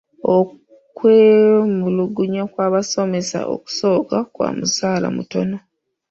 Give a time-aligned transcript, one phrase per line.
[0.37, 5.57] Okwemulugunya kw'abasomesa okusooka kwa musaala mutono.